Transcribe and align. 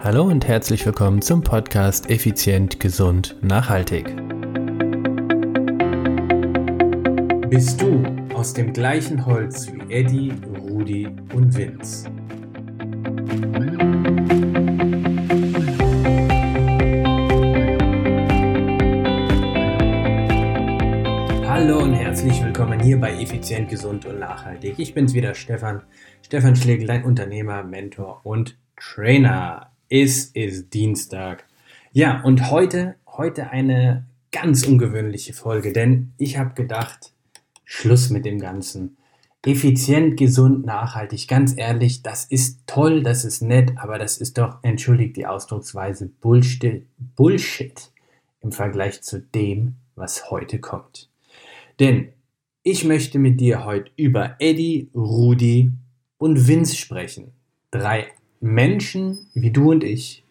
Hallo 0.00 0.22
und 0.22 0.46
herzlich 0.46 0.86
willkommen 0.86 1.20
zum 1.22 1.42
Podcast 1.42 2.08
Effizient, 2.08 2.78
Gesund, 2.78 3.34
Nachhaltig. 3.42 4.04
Bist 7.50 7.82
du 7.82 8.04
aus 8.32 8.52
dem 8.54 8.72
gleichen 8.72 9.26
Holz 9.26 9.72
wie 9.72 9.92
Eddie, 9.92 10.32
Rudi 10.60 11.08
und 11.34 11.56
Vince? 11.56 12.08
Hallo 21.48 21.80
und 21.82 21.94
herzlich 21.94 22.44
willkommen 22.44 22.78
hier 22.78 23.00
bei 23.00 23.20
Effizient, 23.20 23.68
Gesund 23.68 24.06
und 24.06 24.20
Nachhaltig. 24.20 24.78
Ich 24.78 24.94
bin's 24.94 25.12
wieder, 25.12 25.34
Stefan. 25.34 25.82
Stefan 26.24 26.54
Schlegel, 26.54 26.86
dein 26.86 27.02
Unternehmer, 27.02 27.64
Mentor 27.64 28.20
und 28.22 28.56
Trainer. 28.76 29.67
Es 29.90 30.26
ist 30.26 30.74
Dienstag. 30.74 31.46
Ja, 31.92 32.20
und 32.22 32.50
heute, 32.50 32.96
heute 33.06 33.48
eine 33.48 34.04
ganz 34.30 34.66
ungewöhnliche 34.66 35.32
Folge, 35.32 35.72
denn 35.72 36.12
ich 36.18 36.36
habe 36.36 36.52
gedacht, 36.52 37.14
Schluss 37.64 38.10
mit 38.10 38.26
dem 38.26 38.38
Ganzen. 38.38 38.98
Effizient, 39.46 40.18
gesund, 40.18 40.66
nachhaltig. 40.66 41.26
Ganz 41.26 41.56
ehrlich, 41.56 42.02
das 42.02 42.26
ist 42.26 42.66
toll, 42.66 43.02
das 43.02 43.24
ist 43.24 43.40
nett, 43.40 43.78
aber 43.78 43.98
das 43.98 44.18
ist 44.18 44.36
doch, 44.36 44.58
entschuldigt 44.60 45.16
die 45.16 45.26
Ausdrucksweise, 45.26 46.10
Bullshit, 46.20 46.84
Bullshit 46.98 47.90
im 48.42 48.52
Vergleich 48.52 49.00
zu 49.00 49.22
dem, 49.22 49.76
was 49.94 50.30
heute 50.30 50.58
kommt. 50.58 51.08
Denn 51.80 52.12
ich 52.62 52.84
möchte 52.84 53.18
mit 53.18 53.40
dir 53.40 53.64
heute 53.64 53.90
über 53.96 54.36
Eddie, 54.38 54.90
Rudi 54.94 55.72
und 56.18 56.46
Vince 56.46 56.76
sprechen. 56.76 57.32
Drei 57.70 58.08
Menschen 58.40 59.26
wie 59.34 59.50
du 59.50 59.70
und 59.70 59.84
ich, 59.84 60.24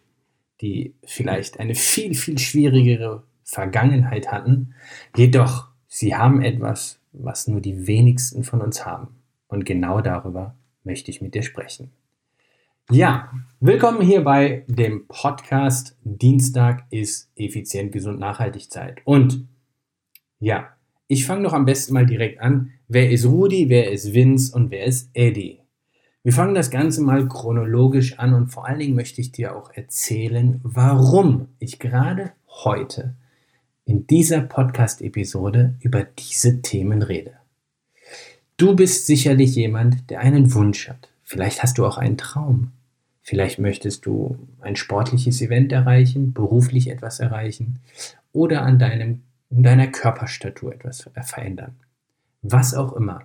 die 0.60 0.94
vielleicht 1.04 1.60
eine 1.60 1.74
viel, 1.74 2.14
viel 2.14 2.38
schwierigere 2.38 3.22
Vergangenheit 3.44 4.30
hatten, 4.32 4.74
jedoch 5.16 5.68
sie 5.86 6.14
haben 6.14 6.42
etwas, 6.42 7.00
was 7.12 7.48
nur 7.48 7.60
die 7.60 7.86
wenigsten 7.86 8.44
von 8.44 8.60
uns 8.60 8.84
haben. 8.84 9.08
Und 9.48 9.64
genau 9.64 10.00
darüber 10.00 10.54
möchte 10.84 11.10
ich 11.10 11.20
mit 11.20 11.34
dir 11.34 11.42
sprechen. 11.42 11.90
Ja, 12.90 13.30
willkommen 13.60 14.00
hier 14.00 14.22
bei 14.22 14.64
dem 14.66 15.06
Podcast 15.08 15.96
Dienstag 16.04 16.86
ist 16.90 17.30
effizient, 17.36 17.92
gesund, 17.92 18.18
nachhaltig 18.18 18.70
Zeit. 18.70 19.00
Und 19.04 19.46
ja, 20.40 20.70
ich 21.06 21.26
fange 21.26 21.42
doch 21.42 21.52
am 21.52 21.66
besten 21.66 21.94
mal 21.94 22.06
direkt 22.06 22.40
an. 22.40 22.72
Wer 22.88 23.10
ist 23.10 23.26
Rudi, 23.26 23.68
wer 23.68 23.90
ist 23.90 24.14
Vince 24.14 24.54
und 24.54 24.70
wer 24.70 24.84
ist 24.84 25.10
Eddie? 25.12 25.60
Wir 26.28 26.34
fangen 26.34 26.54
das 26.54 26.70
Ganze 26.70 27.00
mal 27.00 27.26
chronologisch 27.26 28.18
an 28.18 28.34
und 28.34 28.48
vor 28.48 28.68
allen 28.68 28.80
Dingen 28.80 28.94
möchte 28.94 29.22
ich 29.22 29.32
dir 29.32 29.56
auch 29.56 29.70
erzählen, 29.72 30.60
warum 30.62 31.48
ich 31.58 31.78
gerade 31.78 32.32
heute 32.48 33.14
in 33.86 34.06
dieser 34.06 34.42
Podcast-Episode 34.42 35.76
über 35.80 36.04
diese 36.04 36.60
Themen 36.60 37.00
rede. 37.00 37.32
Du 38.58 38.76
bist 38.76 39.06
sicherlich 39.06 39.54
jemand, 39.56 40.10
der 40.10 40.20
einen 40.20 40.52
Wunsch 40.52 40.90
hat. 40.90 41.08
Vielleicht 41.24 41.62
hast 41.62 41.78
du 41.78 41.86
auch 41.86 41.96
einen 41.96 42.18
Traum. 42.18 42.72
Vielleicht 43.22 43.58
möchtest 43.58 44.04
du 44.04 44.36
ein 44.60 44.76
sportliches 44.76 45.40
Event 45.40 45.72
erreichen, 45.72 46.34
beruflich 46.34 46.90
etwas 46.90 47.20
erreichen 47.20 47.78
oder 48.34 48.64
an 48.64 48.78
deinem, 48.78 49.22
deiner 49.48 49.86
Körperstatur 49.86 50.74
etwas 50.74 51.08
verändern. 51.24 51.76
Was 52.42 52.74
auch 52.74 52.92
immer. 52.92 53.22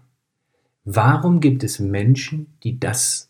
Warum 0.86 1.40
gibt 1.40 1.64
es 1.64 1.80
Menschen, 1.80 2.48
die 2.64 2.80
das, 2.80 3.30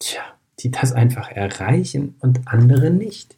tja, 0.00 0.22
die 0.58 0.70
das 0.70 0.92
einfach 0.92 1.30
erreichen 1.30 2.16
und 2.20 2.46
andere 2.46 2.90
nicht? 2.90 3.36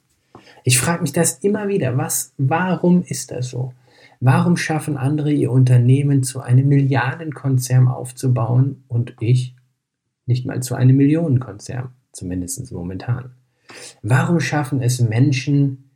Ich 0.64 0.78
frage 0.78 1.02
mich 1.02 1.12
das 1.12 1.38
immer 1.38 1.68
wieder. 1.68 1.96
Was, 1.98 2.32
warum 2.38 3.02
ist 3.02 3.30
das 3.30 3.50
so? 3.50 3.74
Warum 4.20 4.56
schaffen 4.56 4.96
andere 4.96 5.32
ihr 5.32 5.50
Unternehmen 5.50 6.22
zu 6.22 6.40
einem 6.40 6.68
Milliardenkonzern 6.68 7.88
aufzubauen 7.88 8.84
und 8.88 9.16
ich 9.20 9.56
nicht 10.26 10.46
mal 10.46 10.62
zu 10.62 10.74
einem 10.74 10.96
Millionenkonzern, 10.96 11.90
zumindest 12.12 12.70
momentan? 12.72 13.32
Warum 14.02 14.40
schaffen 14.40 14.80
es 14.80 15.00
Menschen, 15.00 15.90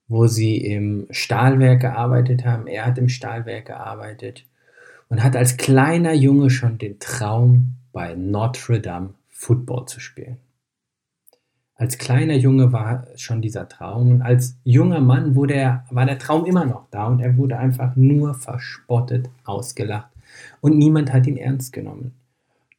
wo 0.07 0.27
sie 0.27 0.59
im 0.59 1.07
Stahlwerk 1.11 1.81
gearbeitet 1.81 2.45
haben. 2.45 2.67
Er 2.67 2.85
hat 2.85 2.99
im 2.99 3.09
Stahlwerk 3.09 3.65
gearbeitet 3.67 4.45
und 5.09 5.23
hat 5.23 5.37
als 5.37 5.57
kleiner 5.57 6.13
Junge 6.13 6.51
schon 6.51 6.77
den 6.79 6.99
Traum, 6.99 7.77
bei 7.93 8.15
Notre 8.15 8.81
Dame 8.81 9.15
Football 9.29 9.87
zu 9.87 9.99
spielen. 9.99 10.37
Als 11.75 11.97
kleiner 11.97 12.35
Junge 12.35 12.73
war 12.73 13.07
schon 13.17 13.41
dieser 13.41 13.67
Traum 13.67 14.11
und 14.11 14.23
als 14.23 14.59
junger 14.65 15.01
Mann 15.01 15.35
wurde 15.35 15.55
er, 15.55 15.87
war 15.91 16.05
der 16.05 16.19
Traum 16.19 16.45
immer 16.45 16.67
noch 16.67 16.87
da 16.91 17.07
und 17.07 17.21
er 17.21 17.39
wurde 17.39 17.59
einfach 17.59 17.97
nur 17.97 18.35
verspottet, 18.35 19.31
ausgelacht 19.45 20.11
und 20.61 20.77
niemand 20.77 21.13
hat 21.13 21.27
ihn 21.27 21.39
ernst 21.39 21.73
genommen. 21.73 22.20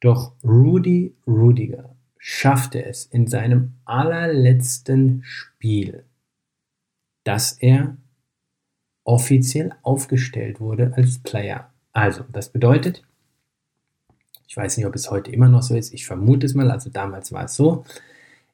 Doch 0.02 0.32
Rudy 0.42 1.14
Rudiger 1.28 1.94
schaffte 2.18 2.84
es 2.84 3.06
in 3.06 3.28
seinem 3.28 3.74
allerletzten 3.84 5.22
Spiel, 5.24 6.04
dass 7.22 7.52
er 7.52 7.96
offiziell 9.04 9.72
aufgestellt 9.82 10.58
wurde 10.58 10.92
als 10.96 11.20
Player. 11.20 11.70
Also, 11.92 12.24
das 12.32 12.50
bedeutet, 12.50 13.04
ich 14.48 14.56
weiß 14.56 14.76
nicht, 14.76 14.86
ob 14.86 14.96
es 14.96 15.08
heute 15.08 15.30
immer 15.30 15.48
noch 15.48 15.62
so 15.62 15.76
ist, 15.76 15.94
ich 15.94 16.04
vermute 16.04 16.46
es 16.46 16.54
mal, 16.54 16.72
also 16.72 16.90
damals 16.90 17.30
war 17.30 17.44
es 17.44 17.54
so, 17.54 17.84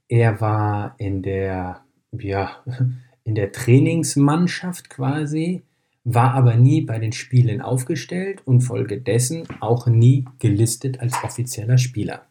er 0.07 0.43
war 0.43 0.97
in 0.99 1.23
der, 1.23 1.81
ja, 2.13 2.63
in 3.25 3.35
der 3.35 3.53
Trainingsmannschaft 3.53 4.91
quasi 4.91 5.63
war 6.15 6.33
aber 6.33 6.57
nie 6.57 6.81
bei 6.81 6.99
den 6.99 7.13
Spielen 7.13 7.61
aufgestellt 7.61 8.41
und 8.47 8.63
folgedessen 8.63 9.45
auch 9.61 9.87
nie 9.87 10.25
gelistet 10.39 11.01
als 11.01 11.13
offizieller 11.23 11.77
Spieler. 11.77 12.23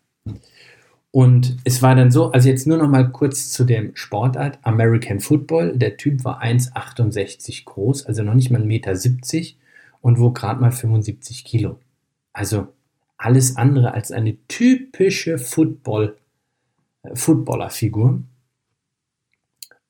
Und 1.12 1.58
es 1.64 1.82
war 1.84 1.96
dann 1.96 2.12
so, 2.12 2.32
also 2.32 2.50
jetzt 2.50 2.66
nur 2.66 2.78
noch 2.78 2.90
mal 2.90 3.12
kurz 3.12 3.52
zu 3.52 3.64
dem 3.66 3.96
Sportart 3.96 4.58
American 4.64 5.20
Football. 5.20 5.78
Der 5.78 5.98
Typ 5.98 6.24
war 6.24 6.42
1,68 6.42 7.66
groß, 7.66 8.08
also 8.08 8.24
noch 8.24 8.34
nicht 8.34 8.50
mal 8.50 8.62
1,70 8.62 8.66
Meter 8.66 9.58
und 10.02 10.20
wog 10.20 10.36
gerade 10.36 10.60
mal 10.60 10.72
75 10.72 11.46
Kilo. 11.46 11.80
Also 12.34 12.68
alles 13.18 13.58
andere 13.58 13.94
als 13.94 14.12
eine 14.12 14.38
typische 14.48 15.38
Football, 15.38 16.18
äh, 17.04 17.16
Footballerfigur. 17.16 18.22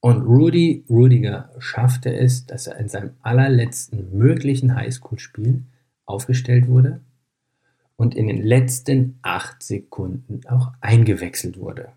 Und 0.08 0.22
Rudy 0.22 0.86
Rudiger 0.90 1.52
schaffte 1.60 2.16
es, 2.16 2.46
dass 2.46 2.68
er 2.68 2.78
in 2.78 2.88
seinem 2.88 3.10
allerletzten 3.24 4.18
möglichen 4.18 4.74
Highschool-Spiel 4.74 5.64
aufgestellt 6.06 6.70
wurde 6.70 7.02
und 7.98 8.16
in 8.16 8.28
den 8.28 8.42
letzten 8.42 9.20
acht 9.22 9.62
Sekunden 9.62 10.48
auch 10.48 10.72
eingewechselt 10.80 11.60
wurde. 11.60 11.90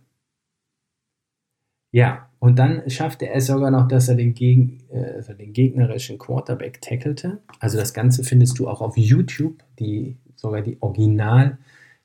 Ja, 1.93 2.29
und 2.41 2.59
dann 2.59 2.91
schaffte 2.91 3.29
er 3.29 3.37
es 3.37 3.47
sogar 3.47 3.71
noch, 3.71 3.87
dass 3.87 4.09
er 4.09 4.17
den, 4.17 4.35
Geg 4.35 4.81
äh, 4.91 5.13
also 5.15 5.33
den 5.33 5.53
gegnerischen 5.53 6.19
Quarterback 6.19 6.81
tackelte. 6.81 7.39
Also 7.61 7.79
das 7.79 7.95
Ganze 7.95 8.25
findest 8.25 8.59
du 8.59 8.67
auch 8.67 8.81
auf 8.81 8.97
YouTube, 8.97 9.63
die, 9.79 10.17
sogar 10.35 10.63
die 10.63 10.79
Original, 10.81 11.59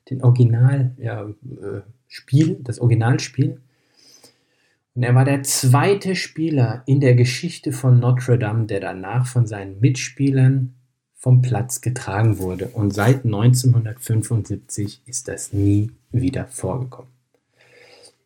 den 0.08 0.22
Original 0.22 0.92
ja, 0.98 1.24
äh, 1.24 1.80
Spiel, 2.06 2.60
das 2.62 2.78
Originalspiel. 2.78 3.60
Und 4.96 5.02
er 5.02 5.14
war 5.14 5.26
der 5.26 5.42
zweite 5.42 6.16
Spieler 6.16 6.82
in 6.86 7.00
der 7.00 7.14
Geschichte 7.14 7.70
von 7.70 8.00
Notre 8.00 8.38
Dame, 8.38 8.64
der 8.64 8.80
danach 8.80 9.26
von 9.26 9.46
seinen 9.46 9.78
Mitspielern 9.78 10.74
vom 11.14 11.42
Platz 11.42 11.82
getragen 11.82 12.38
wurde. 12.38 12.68
Und 12.68 12.94
seit 12.94 13.26
1975 13.26 15.02
ist 15.04 15.28
das 15.28 15.52
nie 15.52 15.90
wieder 16.12 16.46
vorgekommen. 16.46 17.10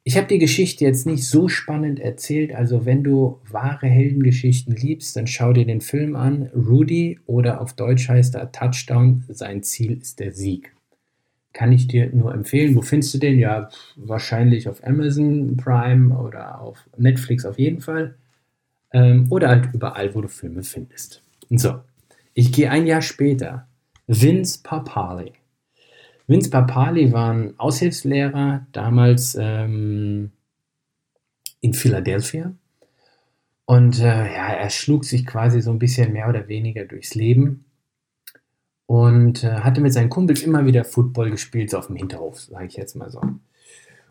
Ich 0.04 0.16
habe 0.16 0.28
die 0.28 0.38
Geschichte 0.38 0.84
jetzt 0.84 1.06
nicht 1.06 1.24
so 1.24 1.48
spannend 1.48 1.98
erzählt, 1.98 2.54
also 2.54 2.86
wenn 2.86 3.02
du 3.02 3.40
wahre 3.50 3.88
Heldengeschichten 3.88 4.74
liebst, 4.74 5.16
dann 5.16 5.26
schau 5.26 5.52
dir 5.52 5.66
den 5.66 5.80
Film 5.80 6.14
an, 6.14 6.50
Rudy 6.54 7.18
oder 7.26 7.60
auf 7.60 7.72
Deutsch 7.72 8.08
heißt 8.08 8.36
er 8.36 8.52
Touchdown, 8.52 9.24
sein 9.28 9.64
Ziel 9.64 9.98
ist 10.00 10.20
der 10.20 10.32
Sieg. 10.32 10.72
Kann 11.52 11.72
ich 11.72 11.88
dir 11.88 12.10
nur 12.12 12.32
empfehlen. 12.32 12.76
Wo 12.76 12.82
findest 12.82 13.14
du 13.14 13.18
den? 13.18 13.38
Ja, 13.38 13.68
wahrscheinlich 13.96 14.68
auf 14.68 14.84
Amazon 14.86 15.56
Prime 15.56 16.16
oder 16.16 16.60
auf 16.60 16.78
Netflix 16.96 17.44
auf 17.44 17.58
jeden 17.58 17.80
Fall. 17.80 18.14
Ähm, 18.92 19.26
oder 19.30 19.48
halt 19.48 19.68
überall, 19.72 20.14
wo 20.14 20.20
du 20.20 20.28
Filme 20.28 20.62
findest. 20.62 21.22
So, 21.50 21.80
ich 22.34 22.52
gehe 22.52 22.70
ein 22.70 22.86
Jahr 22.86 23.02
später. 23.02 23.66
Vince 24.06 24.60
Papali 24.62 25.32
Vince 26.30 26.48
Papali 26.48 27.12
war 27.12 27.32
ein 27.32 27.58
Aushilfslehrer 27.58 28.64
damals 28.70 29.36
ähm, 29.38 30.30
in 31.60 31.74
Philadelphia. 31.74 32.54
Und 33.64 33.98
äh, 33.98 34.32
ja, 34.32 34.52
er 34.52 34.70
schlug 34.70 35.04
sich 35.04 35.26
quasi 35.26 35.60
so 35.60 35.72
ein 35.72 35.80
bisschen 35.80 36.12
mehr 36.12 36.28
oder 36.28 36.46
weniger 36.46 36.84
durchs 36.84 37.16
Leben 37.16 37.64
und 38.90 39.44
äh, 39.44 39.60
hatte 39.60 39.80
mit 39.80 39.92
seinen 39.92 40.08
Kumpels 40.08 40.42
immer 40.42 40.66
wieder 40.66 40.84
Football 40.84 41.30
gespielt, 41.30 41.70
so 41.70 41.78
auf 41.78 41.86
dem 41.86 41.94
Hinterhof, 41.94 42.40
sage 42.40 42.66
ich 42.66 42.74
jetzt 42.74 42.96
mal 42.96 43.08
so. 43.08 43.20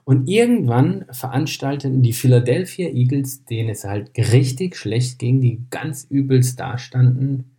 Und 0.06 0.30
irgendwann 0.30 1.04
veranstalteten 1.12 2.02
die 2.02 2.14
Philadelphia 2.14 2.88
Eagles, 2.88 3.44
denen 3.44 3.72
es 3.72 3.84
halt 3.84 4.18
richtig 4.18 4.78
schlecht 4.78 5.20
ging, 5.20 5.42
die 5.42 5.66
ganz 5.70 6.06
übelst 6.06 6.62
dastanden, 6.62 7.58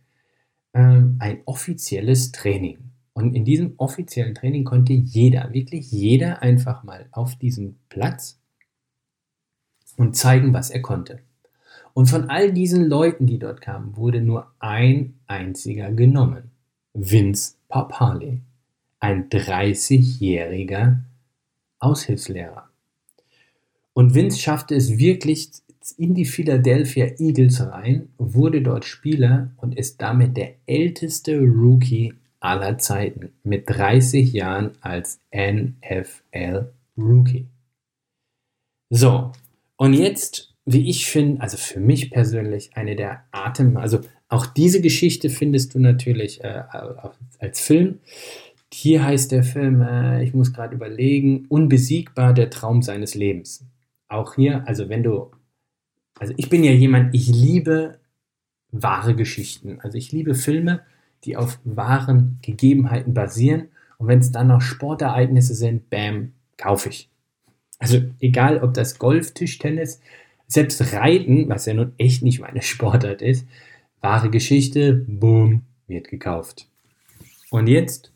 äh, 0.73 0.79
ein 1.19 1.41
offizielles 1.45 2.31
Training. 2.31 2.79
Und 3.13 3.35
in 3.35 3.45
diesem 3.45 3.75
offiziellen 3.77 4.33
Training 4.33 4.63
konnte 4.63 4.93
jeder, 4.93 5.53
wirklich 5.53 5.91
jeder 5.91 6.41
einfach 6.41 6.81
mal 6.81 7.05
auf 7.11 7.35
diesen 7.35 7.77
Platz 7.89 8.39
und 9.95 10.15
zeigen, 10.15 10.55
was 10.55 10.71
er 10.71 10.81
konnte. 10.81 11.19
Und 11.93 12.07
von 12.07 12.31
all 12.31 12.51
diesen 12.51 12.89
Leuten, 12.89 13.27
die 13.27 13.37
dort 13.37 13.61
kamen, 13.61 13.95
wurde 13.95 14.21
nur 14.21 14.47
ein 14.57 15.19
einziger 15.27 15.91
genommen. 15.91 16.50
Vince 16.93 17.55
Papale, 17.67 18.41
ein 18.99 19.29
30-jähriger 19.29 20.97
Aushilfslehrer. 21.79 22.69
Und 23.93 24.13
Vince 24.13 24.39
schaffte 24.39 24.75
es 24.75 24.97
wirklich 24.97 25.49
in 25.97 26.13
die 26.13 26.25
Philadelphia 26.25 27.07
Eagles 27.17 27.61
rein, 27.61 28.09
wurde 28.17 28.61
dort 28.61 28.85
Spieler 28.85 29.51
und 29.57 29.77
ist 29.77 30.01
damit 30.01 30.37
der 30.37 30.55
älteste 30.65 31.39
Rookie 31.39 32.13
aller 32.39 32.77
Zeiten 32.77 33.31
mit 33.43 33.69
30 33.69 34.33
Jahren 34.33 34.71
als 34.81 35.19
NFL 35.33 36.71
Rookie. 36.97 37.47
So, 38.89 39.31
und 39.77 39.93
jetzt, 39.93 40.53
wie 40.65 40.89
ich 40.89 41.07
finde, 41.07 41.41
also 41.41 41.57
für 41.57 41.79
mich 41.79 42.11
persönlich 42.11 42.75
eine 42.75 42.95
der 42.95 43.23
Atem, 43.31 43.77
also 43.77 44.01
auch 44.31 44.45
diese 44.45 44.79
Geschichte 44.81 45.29
findest 45.29 45.75
du 45.75 45.79
natürlich 45.79 46.41
äh, 46.41 46.63
als 47.39 47.59
Film. 47.59 47.99
Hier 48.73 49.03
heißt 49.03 49.33
der 49.33 49.43
Film, 49.43 49.81
äh, 49.81 50.23
ich 50.23 50.33
muss 50.33 50.53
gerade 50.53 50.73
überlegen, 50.73 51.45
Unbesiegbar, 51.49 52.33
der 52.33 52.49
Traum 52.49 52.81
seines 52.81 53.13
Lebens. 53.13 53.65
Auch 54.07 54.35
hier, 54.35 54.65
also 54.65 54.87
wenn 54.87 55.03
du, 55.03 55.31
also 56.17 56.33
ich 56.37 56.47
bin 56.47 56.63
ja 56.63 56.71
jemand, 56.71 57.13
ich 57.13 57.27
liebe 57.27 57.99
wahre 58.71 59.15
Geschichten. 59.15 59.79
Also 59.81 59.97
ich 59.97 60.13
liebe 60.13 60.33
Filme, 60.33 60.79
die 61.25 61.35
auf 61.35 61.59
wahren 61.65 62.39
Gegebenheiten 62.41 63.13
basieren. 63.13 63.67
Und 63.97 64.07
wenn 64.07 64.19
es 64.19 64.31
dann 64.31 64.47
noch 64.47 64.61
Sportereignisse 64.61 65.55
sind, 65.55 65.89
bam, 65.89 66.31
kaufe 66.55 66.87
ich. 66.87 67.09
Also 67.79 67.99
egal, 68.21 68.63
ob 68.63 68.75
das 68.75 68.97
Golf, 68.97 69.33
Tischtennis, 69.33 69.99
selbst 70.47 70.93
Reiten, 70.93 71.49
was 71.49 71.65
ja 71.65 71.73
nun 71.73 71.91
echt 71.97 72.23
nicht 72.23 72.39
meine 72.39 72.61
Sportart 72.61 73.21
ist, 73.21 73.45
wahre 74.01 74.29
Geschichte, 74.29 75.05
boom, 75.07 75.61
wird 75.87 76.09
gekauft. 76.09 76.67
Und 77.49 77.67
jetzt 77.67 78.11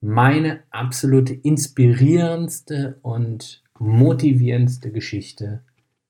meine 0.00 0.62
absolute 0.70 1.34
inspirierendste 1.34 3.00
und 3.02 3.62
motivierendste 3.78 4.90
Geschichte 4.92 5.62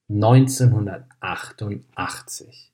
1988. 0.08 2.73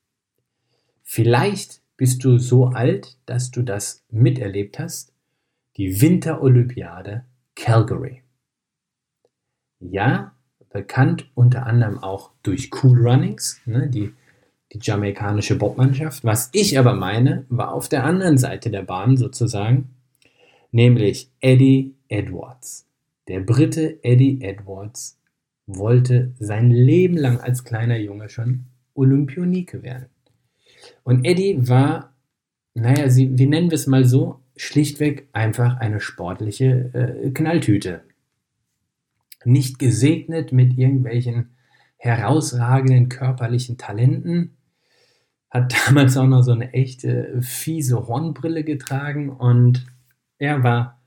Vielleicht 1.03 1.81
bist 1.97 2.23
du 2.25 2.39
so 2.39 2.67
alt, 2.67 3.17
dass 3.27 3.51
du 3.51 3.63
das 3.63 4.05
miterlebt 4.11 4.79
hast? 4.79 5.13
Die 5.77 6.01
Winterolympiade 6.01 7.25
Calgary. 7.55 8.23
Ja, 9.81 10.35
bekannt 10.71 11.31
unter 11.35 11.67
anderem 11.67 11.99
auch 11.99 12.31
durch 12.43 12.71
Cool 12.83 13.07
Runnings, 13.07 13.61
ne, 13.67 13.89
die, 13.89 14.15
die 14.73 14.79
jamaikanische 14.81 15.57
Bobmannschaft. 15.57 16.25
Was 16.25 16.51
ich 16.53 16.79
aber 16.79 16.95
meine, 16.95 17.45
war 17.49 17.73
auf 17.73 17.89
der 17.89 18.05
anderen 18.05 18.39
Seite 18.39 18.71
der 18.71 18.83
Bahn 18.83 19.17
sozusagen, 19.17 19.91
nämlich 20.71 21.31
Eddie 21.41 21.95
Edwards. 22.09 22.87
Der 23.29 23.41
Brite 23.41 23.99
Eddie 24.03 24.41
Edwards 24.41 25.19
wollte 25.67 26.33
sein 26.39 26.71
Leben 26.71 27.17
lang 27.17 27.39
als 27.41 27.65
kleiner 27.65 27.99
Junge 27.99 28.29
schon 28.29 28.65
Olympionike 28.95 29.83
werden. 29.83 30.07
Und 31.05 31.25
Eddie 31.25 31.69
war, 31.69 32.15
naja, 32.75 33.09
sie, 33.09 33.39
wie 33.39 33.47
nennen 33.47 33.71
wir 33.71 33.77
es 33.77 33.87
mal 33.87 34.05
so, 34.05 34.41
schlichtweg 34.57 35.29
einfach 35.33 35.79
eine 35.79 36.01
sportliche 36.01 36.91
äh, 36.93 37.31
Knalltüte. 37.31 38.03
Nicht 39.45 39.79
gesegnet 39.79 40.53
mit 40.53 40.77
irgendwelchen 40.77 41.51
herausragenden 41.97 43.09
körperlichen 43.09 43.79
Talenten, 43.79 44.57
hat 45.53 45.75
damals 45.87 46.17
auch 46.17 46.27
noch 46.27 46.43
so 46.43 46.53
eine 46.53 46.73
echte 46.73 47.41
fiese 47.43 48.09
Hornbrille 48.09 48.65
getragen 48.65 49.31
und 49.31 49.87
er 50.39 50.65
war 50.65 50.99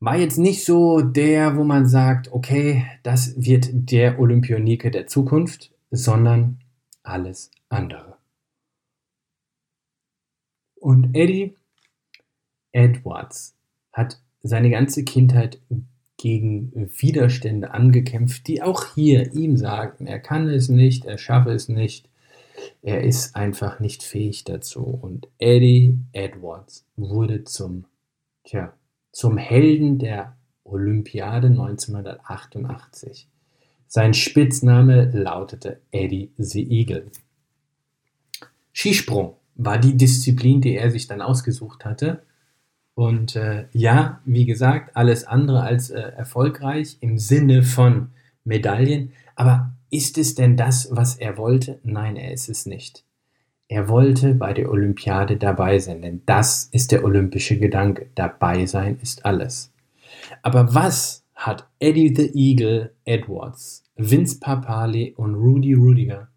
war 0.00 0.16
jetzt 0.16 0.36
nicht 0.36 0.64
so 0.64 1.00
der, 1.00 1.56
wo 1.56 1.62
man 1.62 1.86
sagt, 1.86 2.32
okay, 2.32 2.84
das 3.04 3.34
wird 3.36 3.68
der 3.72 4.18
Olympionike 4.18 4.90
der 4.90 5.06
Zukunft, 5.06 5.72
sondern 5.92 6.58
alles 7.04 7.52
andere. 7.68 8.16
Und 10.74 11.14
Eddie 11.14 11.54
Edwards 12.72 13.56
hat 13.92 14.20
seine 14.42 14.70
ganze 14.70 15.04
Kindheit 15.04 15.60
gegen 16.16 16.72
Widerstände 16.98 17.70
angekämpft, 17.70 18.48
die 18.48 18.60
auch 18.60 18.94
hier 18.94 19.32
ihm 19.34 19.56
sagten, 19.56 20.08
er 20.08 20.18
kann 20.18 20.48
es 20.48 20.68
nicht, 20.68 21.04
er 21.04 21.18
schaffe 21.18 21.50
es 21.50 21.68
nicht, 21.68 22.08
er 22.82 23.02
ist 23.02 23.36
einfach 23.36 23.80
nicht 23.80 24.02
fähig 24.02 24.44
dazu. 24.44 24.84
Und 24.84 25.28
Eddie 25.38 25.98
Edwards 26.12 26.86
wurde 26.96 27.44
zum, 27.44 27.86
tja, 28.44 28.72
zum 29.12 29.36
Helden 29.36 29.98
der 29.98 30.36
Olympiade 30.64 31.48
1988. 31.48 33.28
Sein 33.86 34.14
Spitzname 34.14 35.10
lautete 35.12 35.80
Eddie 35.90 36.30
the 36.38 36.66
Eagle. 36.70 37.10
Skisprung 38.72 39.36
war 39.54 39.78
die 39.78 39.96
Disziplin, 39.96 40.60
die 40.60 40.76
er 40.76 40.90
sich 40.90 41.06
dann 41.06 41.20
ausgesucht 41.20 41.84
hatte. 41.84 42.22
Und 42.94 43.36
äh, 43.36 43.66
ja, 43.72 44.20
wie 44.24 44.46
gesagt, 44.46 44.96
alles 44.96 45.24
andere 45.24 45.62
als 45.62 45.90
äh, 45.90 46.00
erfolgreich 46.00 46.98
im 47.00 47.18
Sinne 47.18 47.62
von 47.62 48.10
Medaillen. 48.44 49.12
Aber 49.34 49.72
ist 49.92 50.16
es 50.16 50.34
denn 50.34 50.56
das, 50.56 50.88
was 50.90 51.16
er 51.16 51.36
wollte? 51.36 51.78
Nein, 51.84 52.16
er 52.16 52.32
ist 52.32 52.48
es 52.48 52.64
nicht. 52.64 53.04
Er 53.68 53.88
wollte 53.88 54.34
bei 54.34 54.54
der 54.54 54.70
Olympiade 54.70 55.36
dabei 55.36 55.78
sein, 55.78 56.02
denn 56.02 56.22
das 56.24 56.68
ist 56.72 56.92
der 56.92 57.04
olympische 57.04 57.58
Gedanke. 57.58 58.08
Dabei 58.14 58.66
sein 58.66 58.98
ist 59.02 59.24
alles. 59.26 59.70
Aber 60.42 60.74
was 60.74 61.24
hat 61.34 61.68
Eddie 61.78 62.14
the 62.14 62.30
Eagle 62.34 62.92
Edwards, 63.04 63.84
Vince 63.96 64.40
Papali 64.40 65.12
und 65.16 65.34
Rudy 65.34 65.74
Rudiger, 65.74 66.28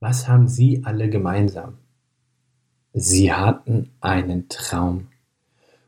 was 0.00 0.28
haben 0.28 0.46
sie 0.46 0.82
alle 0.84 1.08
gemeinsam? 1.08 1.78
Sie 2.92 3.32
hatten 3.32 3.90
einen 4.00 4.48
Traum 4.50 5.08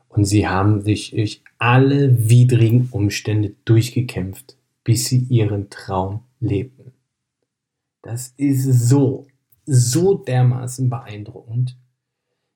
und 0.09 0.25
sie 0.25 0.47
haben 0.47 0.81
sich 0.81 1.11
durch 1.11 1.43
alle 1.59 2.29
widrigen 2.29 2.89
Umstände 2.91 3.53
durchgekämpft, 3.65 4.57
bis 4.83 5.05
sie 5.05 5.19
ihren 5.29 5.69
Traum 5.69 6.21
lebten. 6.39 6.93
Das 8.01 8.33
ist 8.37 8.63
so, 8.87 9.27
so 9.65 10.15
dermaßen 10.15 10.89
beeindruckend. 10.89 11.77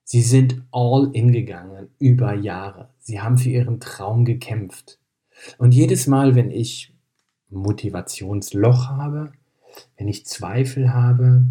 Sie 0.04 0.22
sind 0.22 0.62
all 0.70 1.10
in 1.12 1.32
gegangen 1.32 1.88
über 1.98 2.34
Jahre. 2.34 2.90
Sie 2.98 3.20
haben 3.20 3.38
für 3.38 3.50
ihren 3.50 3.80
Traum 3.80 4.24
gekämpft. 4.24 4.98
Und 5.58 5.74
jedes 5.74 6.06
Mal, 6.06 6.34
wenn 6.34 6.50
ich 6.50 6.94
Motivationsloch 7.50 8.88
habe, 8.88 9.32
wenn 9.96 10.08
ich 10.08 10.26
Zweifel 10.26 10.92
habe, 10.92 11.46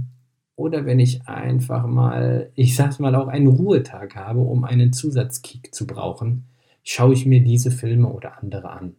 oder 0.61 0.85
wenn 0.85 0.99
ich 0.99 1.27
einfach 1.27 1.87
mal, 1.87 2.51
ich 2.55 2.75
sag's 2.75 2.99
mal, 2.99 3.15
auch 3.15 3.27
einen 3.27 3.47
Ruhetag 3.47 4.15
habe, 4.15 4.41
um 4.41 4.63
einen 4.63 4.93
Zusatzkick 4.93 5.73
zu 5.73 5.87
brauchen, 5.87 6.45
schaue 6.83 7.13
ich 7.13 7.25
mir 7.25 7.41
diese 7.41 7.71
Filme 7.71 8.09
oder 8.09 8.37
andere 8.37 8.69
an. 8.69 8.95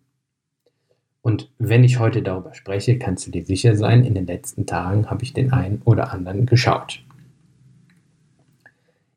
Und 1.22 1.50
wenn 1.58 1.84
ich 1.84 2.00
heute 2.00 2.20
darüber 2.20 2.52
spreche, 2.54 2.98
kannst 2.98 3.26
du 3.26 3.30
dir 3.30 3.44
sicher 3.44 3.76
sein, 3.76 4.04
in 4.04 4.14
den 4.14 4.26
letzten 4.26 4.66
Tagen 4.66 5.08
habe 5.08 5.22
ich 5.22 5.32
den 5.32 5.52
einen 5.52 5.80
oder 5.84 6.12
anderen 6.12 6.46
geschaut. 6.46 7.04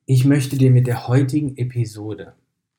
Ich 0.06 0.24
möchte 0.24 0.56
dir 0.58 0.70
mit 0.70 0.86
der 0.86 1.08
heutigen 1.08 1.58
Episode, 1.58 2.34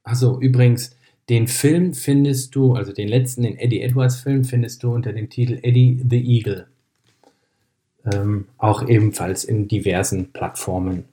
also 0.04 0.40
übrigens, 0.40 0.96
den 1.28 1.48
Film 1.48 1.92
findest 1.92 2.54
du, 2.54 2.74
also 2.74 2.92
den 2.92 3.08
letzten, 3.08 3.42
den 3.42 3.58
Eddie 3.58 3.80
Edwards 3.80 4.20
Film 4.20 4.44
findest 4.44 4.84
du 4.84 4.94
unter 4.94 5.12
dem 5.12 5.28
Titel 5.28 5.58
Eddie 5.62 6.00
the 6.08 6.24
Eagle. 6.24 6.68
Ähm, 8.12 8.46
auch 8.58 8.88
ebenfalls 8.88 9.42
in 9.42 9.66
diversen 9.66 10.32
Plattformen 10.32 11.04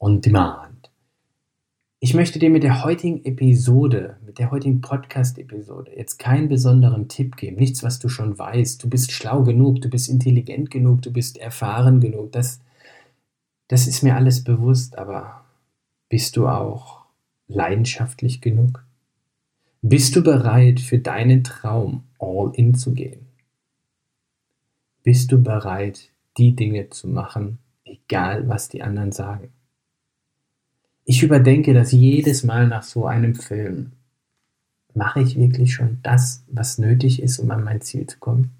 on 0.00 0.20
demand. 0.20 0.73
Ich 2.04 2.12
möchte 2.12 2.38
dir 2.38 2.50
mit 2.50 2.64
der 2.64 2.84
heutigen 2.84 3.24
Episode, 3.24 4.18
mit 4.26 4.38
der 4.38 4.50
heutigen 4.50 4.82
Podcast-Episode 4.82 5.90
jetzt 5.96 6.18
keinen 6.18 6.50
besonderen 6.50 7.08
Tipp 7.08 7.38
geben. 7.38 7.56
Nichts, 7.56 7.82
was 7.82 7.98
du 7.98 8.10
schon 8.10 8.38
weißt. 8.38 8.84
Du 8.84 8.90
bist 8.90 9.10
schlau 9.10 9.42
genug, 9.42 9.80
du 9.80 9.88
bist 9.88 10.10
intelligent 10.10 10.70
genug, 10.70 11.00
du 11.00 11.10
bist 11.10 11.38
erfahren 11.38 12.00
genug. 12.00 12.30
Das, 12.32 12.60
das 13.68 13.86
ist 13.86 14.02
mir 14.02 14.16
alles 14.16 14.44
bewusst, 14.44 14.98
aber 14.98 15.46
bist 16.10 16.36
du 16.36 16.46
auch 16.46 17.06
leidenschaftlich 17.48 18.42
genug? 18.42 18.84
Bist 19.80 20.14
du 20.14 20.22
bereit, 20.22 20.80
für 20.80 20.98
deinen 20.98 21.42
Traum 21.42 22.04
all 22.18 22.52
in 22.52 22.74
zu 22.74 22.92
gehen? 22.92 23.28
Bist 25.02 25.32
du 25.32 25.42
bereit, 25.42 26.10
die 26.36 26.54
Dinge 26.54 26.90
zu 26.90 27.08
machen, 27.08 27.60
egal 27.86 28.46
was 28.46 28.68
die 28.68 28.82
anderen 28.82 29.12
sagen? 29.12 29.54
Ich 31.04 31.22
überdenke 31.22 31.74
das 31.74 31.92
jedes 31.92 32.44
Mal 32.44 32.66
nach 32.66 32.82
so 32.82 33.06
einem 33.06 33.34
Film. 33.34 33.92
Mache 34.94 35.20
ich 35.20 35.36
wirklich 35.36 35.74
schon 35.74 35.98
das, 36.02 36.44
was 36.48 36.78
nötig 36.78 37.20
ist, 37.20 37.38
um 37.38 37.50
an 37.50 37.62
mein 37.62 37.82
Ziel 37.82 38.06
zu 38.06 38.18
kommen? 38.18 38.52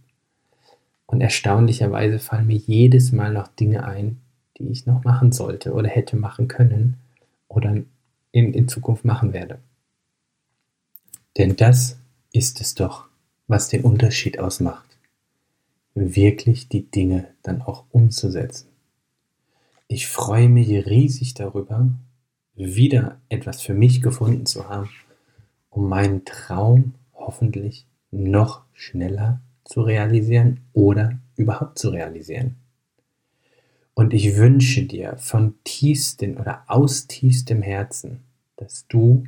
Und 1.07 1.21
erstaunlicherweise 1.21 2.19
fallen 2.19 2.47
mir 2.47 2.57
jedes 2.57 3.13
Mal 3.13 3.33
noch 3.33 3.49
Dinge 3.49 3.85
ein, 3.85 4.21
die 4.59 4.69
ich 4.69 4.85
noch 4.85 5.05
machen 5.05 5.33
sollte 5.33 5.73
oder 5.73 5.89
hätte 5.89 6.17
machen 6.17 6.49
können 6.49 6.99
oder 7.49 7.77
in, 8.33 8.53
in 8.53 8.69
Zukunft 8.69 9.05
machen 9.05 9.33
werde. 9.33 9.59
Denn 11.39 11.57
das 11.57 11.99
ist 12.33 12.61
es 12.61 12.75
doch, 12.75 13.07
was 13.47 13.69
den 13.69 13.83
Unterschied 13.83 14.39
ausmacht. 14.39 14.99
Wirklich 15.95 16.69
die 16.69 16.91
Dinge 16.91 17.29
dann 17.43 17.63
auch 17.63 17.85
umzusetzen. 17.91 18.69
Ich 19.87 20.09
freue 20.09 20.49
mich 20.49 20.69
riesig 20.87 21.35
darüber, 21.35 21.89
wieder 22.55 23.21
etwas 23.29 23.63
für 23.63 23.75
mich 23.75 24.03
gefunden 24.03 24.47
zu 24.47 24.69
haben, 24.69 24.91
um 25.71 25.89
meinen 25.89 26.25
Traum 26.25 26.95
hoffentlich 27.15 27.87
noch 28.11 28.63
schneller 28.73 29.41
zu 29.65 29.83
realisieren 29.83 30.61
oder 30.73 31.19
überhaupt 31.37 31.79
zu 31.79 31.91
realisieren. 31.91 32.57
Und 33.95 34.13
ich 34.13 34.37
wünsche 34.37 34.85
dir 34.85 35.17
von 35.19 35.55
tiefstem 35.65 36.37
oder 36.37 36.65
aus 36.67 37.07
tiefstem 37.07 37.63
Herzen, 37.63 38.21
dass 38.57 38.87
du 38.89 39.25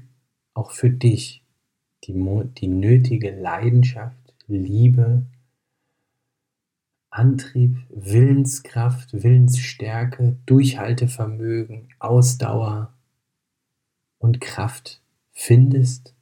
auch 0.54 0.72
für 0.72 0.90
dich 0.90 1.42
die, 2.04 2.14
die 2.58 2.68
nötige 2.68 3.30
Leidenschaft, 3.30 4.34
Liebe, 4.48 5.22
Antrieb, 7.10 7.78
Willenskraft, 7.90 9.22
Willensstärke, 9.22 10.36
Durchhaltevermögen, 10.46 11.88
Ausdauer 11.98 12.92
und 14.18 14.40
Kraft 14.40 15.00
findest, 15.32 16.14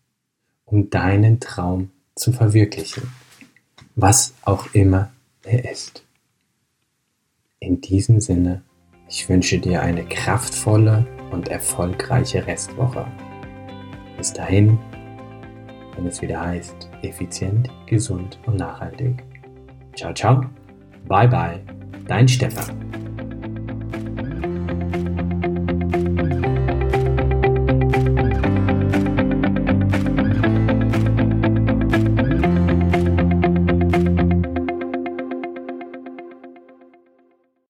um 0.64 0.90
deinen 0.90 1.40
Traum 1.40 1.90
zu 2.14 2.32
verwirklichen, 2.32 3.10
was 3.94 4.34
auch 4.42 4.74
immer 4.74 5.12
er 5.42 5.70
ist. 5.70 6.04
In 7.60 7.80
diesem 7.80 8.20
Sinne, 8.20 8.62
ich 9.08 9.28
wünsche 9.28 9.58
dir 9.58 9.82
eine 9.82 10.04
kraftvolle 10.04 11.06
und 11.30 11.48
erfolgreiche 11.48 12.46
Restwoche. 12.46 13.06
Bis 14.16 14.32
dahin, 14.32 14.78
wenn 15.94 16.06
es 16.06 16.20
wieder 16.22 16.40
heißt, 16.40 16.88
effizient, 17.02 17.70
gesund 17.86 18.38
und 18.46 18.56
nachhaltig. 18.56 19.22
Ciao, 19.96 20.12
ciao, 20.12 20.44
bye 21.06 21.28
bye, 21.28 21.60
dein 22.06 22.28
Stefan. 22.28 23.03